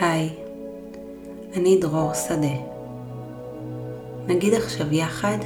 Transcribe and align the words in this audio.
היי, 0.00 0.28
אני 1.56 1.78
דרור 1.80 2.14
שדה. 2.14 2.56
נגיד 4.26 4.54
עכשיו 4.54 4.94
יחד 4.94 5.38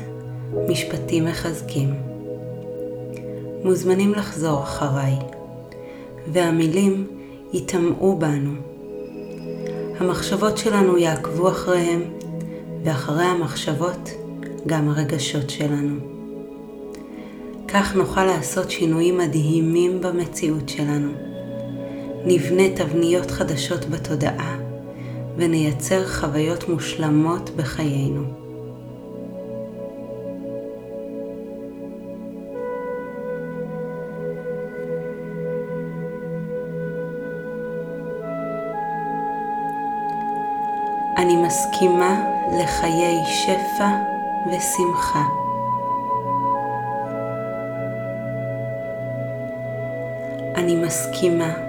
משפטים 0.69 1.25
מחזקים. 1.25 1.95
מוזמנים 3.65 4.13
לחזור 4.15 4.63
אחריי, 4.63 5.15
והמילים 6.33 7.07
ייטמעו 7.53 8.19
בנו. 8.19 8.51
המחשבות 9.99 10.59
שלנו 10.59 10.99
יעקבו 10.99 11.49
אחריהם, 11.49 12.03
ואחרי 12.85 13.25
המחשבות 13.25 14.11
גם 14.67 14.89
הרגשות 14.89 15.51
שלנו. 15.51 15.97
כך 17.69 17.95
נוכל 17.97 18.25
לעשות 18.25 18.71
שינויים 18.71 19.19
מדהימים 19.19 20.01
במציאות 20.01 20.69
שלנו. 20.69 21.28
נבנה 22.31 22.63
תבניות 22.77 23.31
חדשות 23.31 23.85
בתודעה 23.85 24.57
ונייצר 25.37 26.07
חוויות 26.07 26.69
מושלמות 26.69 27.51
בחיינו. 27.57 28.23
אני 41.17 41.37
מסכימה 41.37 42.25
לחיי 42.63 43.17
שפע 43.27 43.89
ושמחה. 44.47 45.25
אני 50.57 50.77
מסכימה 50.77 51.68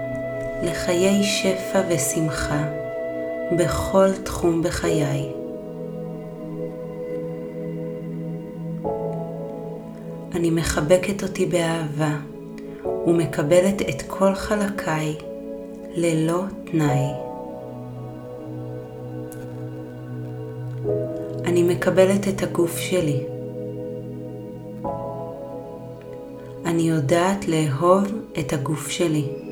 לחיי 0.62 1.22
שפע 1.22 1.82
ושמחה 1.88 2.64
בכל 3.56 4.12
תחום 4.24 4.62
בחיי. 4.62 5.32
אני 10.34 10.50
מחבקת 10.50 11.22
אותי 11.22 11.46
באהבה 11.46 12.16
ומקבלת 13.06 13.82
את 13.82 14.02
כל 14.06 14.34
חלקיי 14.34 15.16
ללא 15.94 16.42
תנאי. 16.64 17.06
אני 21.44 21.62
מקבלת 21.62 22.28
את 22.28 22.42
הגוף 22.42 22.78
שלי. 22.78 23.20
אני 26.66 26.82
יודעת 26.82 27.48
לאהוב 27.48 28.04
את 28.38 28.52
הגוף 28.52 28.88
שלי. 28.88 29.49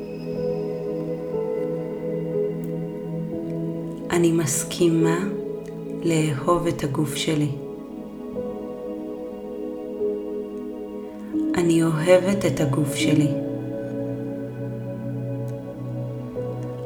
אני 4.18 4.32
מסכימה 4.32 5.18
לאהוב 6.02 6.66
את 6.66 6.84
הגוף 6.84 7.14
שלי. 7.14 7.48
אני 11.54 11.82
אוהבת 11.82 12.46
את 12.46 12.60
הגוף 12.60 12.94
שלי. 12.94 13.28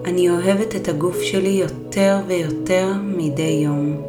אני 0.04 0.30
אוהבת 0.30 0.76
את 0.76 0.88
הגוף 0.88 1.20
שלי 1.20 1.48
יותר 1.48 2.18
ויותר 2.26 2.92
מדי 3.02 3.60
יום. 3.64 4.02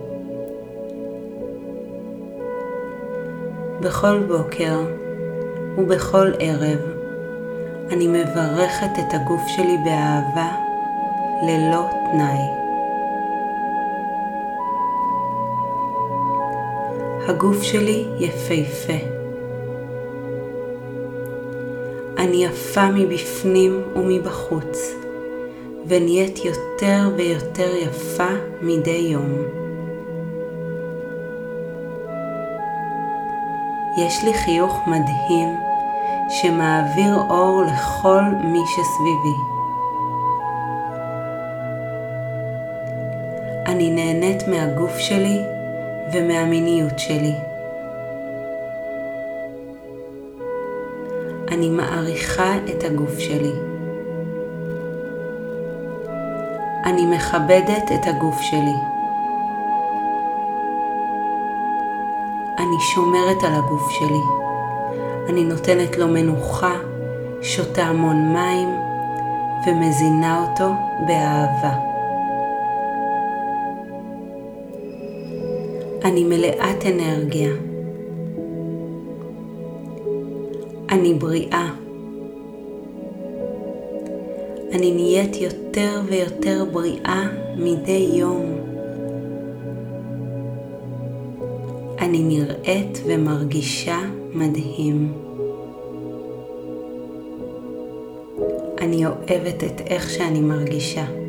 בכל 3.81 4.19
בוקר 4.27 4.79
ובכל 5.77 6.31
ערב 6.39 6.79
אני 7.91 8.07
מברכת 8.07 8.91
את 8.99 9.13
הגוף 9.13 9.41
שלי 9.47 9.77
באהבה 9.85 10.51
ללא 11.43 11.87
תנאי. 12.11 12.62
הגוף 17.27 17.63
שלי 17.63 18.05
יפהפה. 18.19 19.05
אני 22.17 22.45
יפה 22.45 22.89
מבפנים 22.89 23.81
ומבחוץ, 23.95 24.93
ונהיית 25.87 26.45
יותר 26.45 27.09
ויותר 27.15 27.75
יפה 27.75 28.27
מדי 28.61 29.07
יום. 29.11 29.35
יש 33.97 34.23
לי 34.23 34.33
חיוך 34.33 34.79
מדהים 34.87 35.49
שמעביר 36.29 37.15
אור 37.29 37.63
לכל 37.67 38.21
מי 38.43 38.61
שסביבי. 38.67 39.37
אני 43.65 43.89
נהנית 43.91 44.47
מהגוף 44.47 44.97
שלי 44.97 45.52
ומהמיניות 46.11 46.99
שלי. 46.99 47.33
אני 51.51 51.69
מעריכה 51.69 52.53
את 52.69 52.83
הגוף 52.83 53.19
שלי. 53.19 53.53
אני 56.85 57.05
מכבדת 57.05 57.91
את 57.95 58.07
הגוף 58.07 58.41
שלי. 58.41 58.75
אני 62.57 62.79
שומרת 62.79 63.43
על 63.43 63.53
הגוף 63.53 63.89
שלי. 63.89 64.21
אני 65.29 65.43
נותנת 65.43 65.97
לו 65.97 66.07
מנוחה, 66.07 66.73
שותה 67.41 67.83
המון 67.83 68.33
מים 68.33 68.69
ומזינה 69.67 70.41
אותו 70.41 70.73
באהבה. 71.07 71.92
אני 76.03 76.23
מלאת 76.23 76.85
אנרגיה. 76.85 77.51
אני 80.89 81.13
בריאה. 81.13 81.69
אני 84.71 84.91
נהיית 84.91 85.41
יותר 85.41 86.01
ויותר 86.05 86.65
בריאה 86.71 87.23
מדי 87.57 88.09
יום. 88.13 88.45
אני 91.99 92.23
נראית 92.23 93.01
ומרגישה 93.05 93.99
מדהים. 94.33 95.13
אני 98.81 99.05
אוהבת 99.05 99.63
את 99.63 99.81
איך 99.87 100.09
שאני 100.09 100.41
מרגישה. 100.41 101.22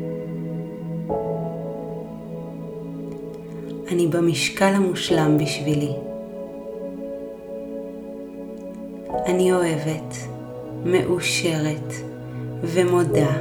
אני 3.95 4.07
במשקל 4.07 4.65
המושלם 4.65 5.37
בשבילי. 5.37 5.91
אני 9.25 9.53
אוהבת, 9.53 10.15
מאושרת 10.85 11.93
ומודה 12.61 13.31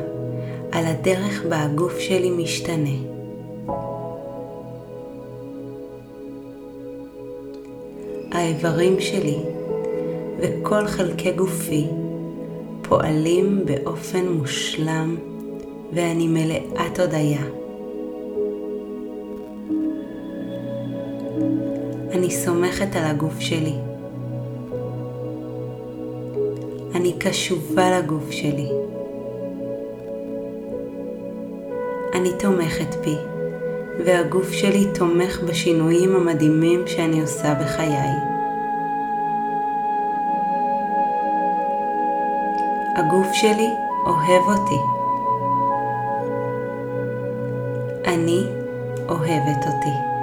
על 0.73 0.87
הדרך 0.87 1.45
בה 1.49 1.63
הגוף 1.63 1.99
שלי 1.99 2.31
משתנה. 2.31 2.97
האיברים 8.33 9.01
שלי 9.01 9.39
וכל 10.39 10.87
חלקי 10.87 11.33
גופי 11.33 11.87
פועלים 12.83 13.65
באופן 13.65 14.29
מושלם 14.29 15.17
ואני 15.93 16.29
מלאת 16.29 17.01
הודיה. 17.01 17.64
אני 22.15 22.31
סומכת 22.31 22.97
על 22.97 23.05
הגוף 23.05 23.41
שלי. 23.41 23.75
אני 26.95 27.13
קשובה 27.19 27.99
לגוף 27.99 28.31
שלי. 28.31 28.69
אני 32.15 32.31
תומכת 32.39 32.95
בי, 33.05 33.17
והגוף 34.05 34.53
שלי 34.53 34.87
תומך 34.95 35.41
בשינויים 35.41 36.17
המדהימים 36.17 36.83
שאני 36.87 37.21
עושה 37.21 37.55
בחיי. 37.55 38.11
הגוף 42.97 43.33
שלי 43.33 43.69
אוהב 44.07 44.59
אותי. 44.59 44.81
אני 48.07 48.47
אוהבת 49.09 49.67
אותי. 49.67 50.14